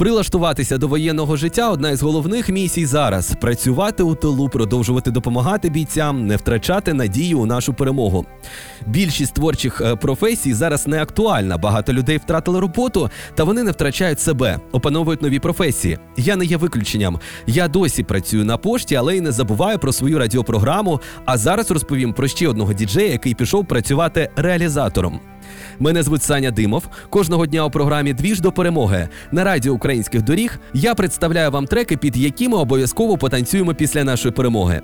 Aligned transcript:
Прилаштуватися 0.00 0.78
до 0.78 0.88
воєнного 0.88 1.36
життя 1.36 1.70
одна 1.70 1.90
із 1.90 2.02
головних 2.02 2.48
місій 2.48 2.86
зараз 2.86 3.36
працювати 3.40 4.02
у 4.02 4.14
тилу, 4.14 4.48
продовжувати 4.48 5.10
допомагати 5.10 5.70
бійцям, 5.70 6.26
не 6.26 6.36
втрачати 6.36 6.94
надію 6.94 7.40
у 7.40 7.46
нашу 7.46 7.74
перемогу. 7.74 8.26
Більшість 8.86 9.34
творчих 9.34 9.80
е, 9.80 9.96
професій 9.96 10.54
зараз 10.54 10.86
не 10.86 11.02
актуальна. 11.02 11.58
Багато 11.58 11.92
людей 11.92 12.16
втратили 12.16 12.60
роботу, 12.60 13.10
та 13.34 13.44
вони 13.44 13.62
не 13.62 13.70
втрачають 13.70 14.20
себе, 14.20 14.60
опановують 14.72 15.22
нові 15.22 15.38
професії. 15.38 15.98
Я 16.16 16.36
не 16.36 16.44
є 16.44 16.56
виключенням. 16.56 17.18
Я 17.46 17.68
досі 17.68 18.02
працюю 18.02 18.44
на 18.44 18.56
пошті, 18.56 18.96
але 18.96 19.16
й 19.16 19.20
не 19.20 19.32
забуваю 19.32 19.78
про 19.78 19.92
свою 19.92 20.18
радіопрограму. 20.18 21.00
А 21.24 21.38
зараз 21.38 21.70
розповім 21.70 22.12
про 22.12 22.28
ще 22.28 22.48
одного 22.48 22.72
діджея, 22.72 23.12
який 23.12 23.34
пішов 23.34 23.66
працювати 23.66 24.30
реалізатором. 24.36 25.20
Мене 25.78 26.02
звуть 26.02 26.22
Саня 26.22 26.50
Димов. 26.50 26.88
Кожного 27.10 27.46
дня 27.46 27.64
у 27.64 27.70
програмі 27.70 28.12
Двіж 28.12 28.40
до 28.40 28.52
перемоги 28.52 29.08
на 29.32 29.44
радіо 29.44 29.72
українських 29.72 30.22
доріг 30.22 30.58
я 30.74 30.94
представляю 30.94 31.50
вам 31.50 31.66
треки, 31.66 31.96
під 31.96 32.16
які 32.16 32.48
ми 32.48 32.56
обов'язково 32.58 33.18
потанцюємо 33.18 33.74
після 33.74 34.04
нашої 34.04 34.32
перемоги. 34.32 34.80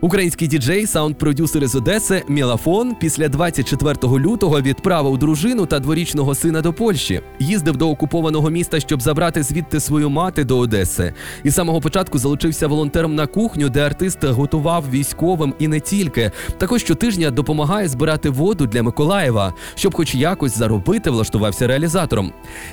Український 0.00 0.48
діджей, 0.48 0.86
саунд-продюсер 0.86 1.64
із 1.64 1.74
Одеси 1.74 2.22
Мілафон 2.28 2.94
після 3.00 3.28
24 3.28 3.96
лютого 4.02 4.60
відправив 4.60 5.18
дружину 5.18 5.66
та 5.66 5.78
дворічного 5.78 6.34
сина 6.34 6.60
до 6.60 6.72
Польщі. 6.72 7.20
Їздив 7.38 7.76
до 7.76 7.90
окупованого 7.90 8.50
міста, 8.50 8.80
щоб 8.80 9.02
забрати 9.02 9.42
звідти 9.42 9.80
свою 9.80 10.10
мати 10.10 10.44
до 10.44 10.58
Одеси. 10.58 11.12
І 11.44 11.50
з 11.50 11.54
самого 11.54 11.80
початку 11.80 12.18
залучився 12.18 12.66
волонтером 12.66 13.14
на 13.14 13.26
кухню, 13.26 13.68
де 13.68 13.80
артист 13.80 14.24
готував 14.24 14.84
військовим 14.90 15.54
і 15.58 15.68
не 15.68 15.80
тільки. 15.80 16.30
Також 16.58 16.80
щотижня 16.80 17.30
допомагає 17.30 17.88
збирати 17.88 18.30
воду 18.30 18.66
для 18.66 18.82
Миколаєва, 18.82 19.54
щоб 19.74 19.94
хоч 19.94 20.05
якось 20.14 20.58
заробити, 20.58 21.10
влаштувався 21.10 21.66
реалізатором. 21.66 22.32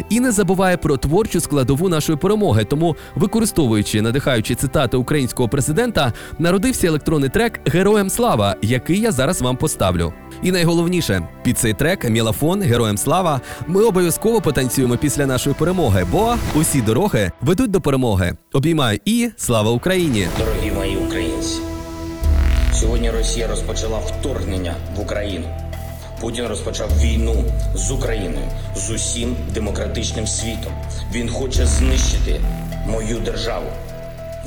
І 0.09 0.19
не 0.19 0.31
забуває 0.31 0.77
про 0.77 0.97
творчу 0.97 1.39
складову 1.39 1.89
нашої 1.89 2.17
перемоги. 2.17 2.65
Тому, 2.65 2.95
використовуючи 3.15 4.01
надихаючі 4.01 4.55
цитати 4.55 4.97
українського 4.97 5.49
президента, 5.49 6.13
народився 6.39 6.87
електронний 6.87 7.29
трек 7.29 7.61
Героям 7.65 8.09
слава, 8.09 8.55
який 8.61 8.99
я 8.99 9.11
зараз 9.11 9.41
вам 9.41 9.57
поставлю. 9.57 10.13
І 10.43 10.51
найголовніше, 10.51 11.27
під 11.43 11.57
цей 11.57 11.73
трек 11.73 12.09
Мілафон 12.09 12.61
Героям 12.61 12.97
слава 12.97 13.41
ми 13.67 13.83
обов'язково 13.83 14.41
потанцюємо 14.41 14.97
після 14.97 15.25
нашої 15.25 15.55
перемоги, 15.59 16.07
бо 16.11 16.35
усі 16.55 16.81
дороги 16.81 17.31
ведуть 17.41 17.71
до 17.71 17.81
перемоги. 17.81 18.37
Обіймаю 18.53 18.99
і 19.05 19.29
слава 19.37 19.71
Україні! 19.71 20.27
Дорогі 20.39 20.71
мої 20.71 20.97
українці, 20.97 21.59
сьогодні 22.73 23.11
Росія 23.11 23.47
розпочала 23.47 23.97
вторгнення 23.97 24.75
в 24.97 25.01
Україну. 25.01 25.45
Путін 26.23 26.47
розпочав 26.47 26.89
війну 26.99 27.43
з 27.75 27.91
Україною, 27.91 28.47
з 28.75 28.89
усім 28.89 29.35
демократичним 29.53 30.27
світом. 30.27 30.73
Він 31.11 31.29
хоче 31.29 31.65
знищити 31.65 32.41
мою 32.87 33.19
державу. 33.19 33.67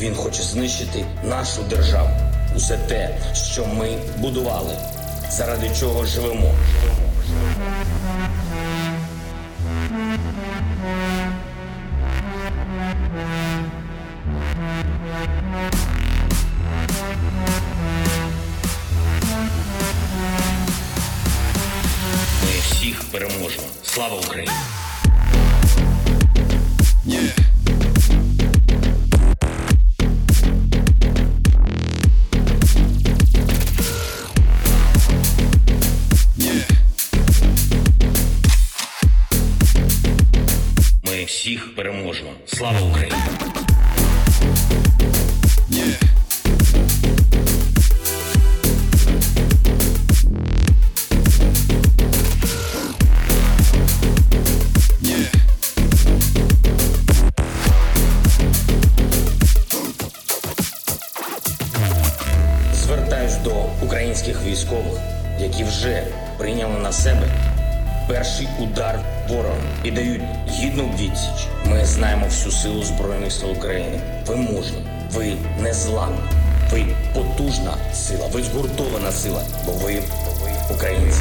Він 0.00 0.14
хоче 0.14 0.42
знищити 0.42 1.04
нашу 1.24 1.62
державу. 1.62 2.10
Усе 2.56 2.78
те, 2.88 3.16
що 3.34 3.66
ми 3.66 3.98
будували, 4.18 4.74
заради 5.30 5.70
чого 5.80 6.04
живемо. 6.04 6.54
Переможемо. 23.18 23.66
Слава 23.82 24.16
Україні! 24.16 24.52
Ми 41.04 41.24
всіх 41.24 41.74
переможемо. 41.74 42.30
Слава 42.46 42.80
Україні! 42.80 43.55
До 63.46 63.86
українських 63.86 64.42
військових, 64.44 65.00
які 65.40 65.64
вже 65.64 66.02
прийняли 66.38 66.78
на 66.82 66.92
себе 66.92 67.28
перший 68.08 68.48
удар 68.60 69.00
ворога 69.28 69.54
і 69.84 69.90
дають 69.90 70.22
гідну 70.50 70.90
відсіч. 70.98 71.46
Ми 71.66 71.84
знаємо 71.84 72.26
всю 72.26 72.52
силу 72.52 72.82
Збройних 72.82 73.32
сил 73.32 73.50
України. 73.50 74.00
Ви 74.26 74.36
мужні, 74.36 74.86
ви 75.12 75.32
незламні, 75.62 76.18
ви 76.72 76.86
потужна 77.14 77.74
сила, 77.94 78.26
ви 78.32 78.42
згуртована 78.42 79.12
сила, 79.12 79.42
бо 79.66 79.72
ви 79.72 80.02
українці. 80.74 81.20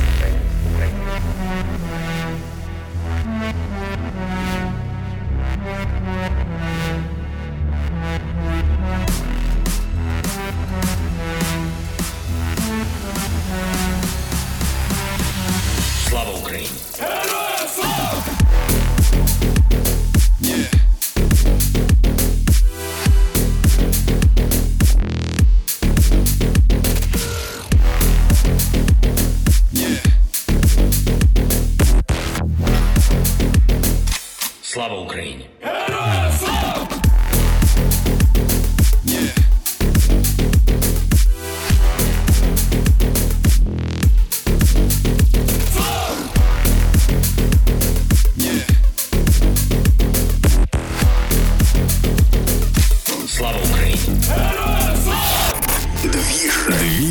Слава 34.75 35.01
Україні! 35.01 35.49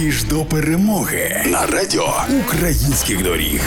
Двіж 0.05 0.25
до 0.25 0.45
перемоги 0.45 1.45
на 1.47 1.67
радіо 1.67 2.15
українських 2.47 3.23
доріг. 3.23 3.61